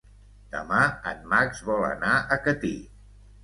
Demà 0.55 0.79
en 1.11 1.21
Max 1.35 1.63
vol 1.69 1.87
anar 1.93 2.17
a 2.17 2.41
Catí. 2.51 2.77